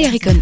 [0.00, 0.40] Balearic on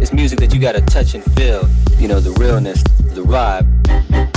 [0.00, 4.27] It's music that you gotta touch and feel, you know, the realness, the vibe.